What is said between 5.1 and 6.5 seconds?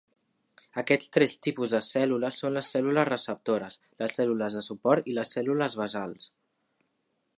i les cèl·lules basals.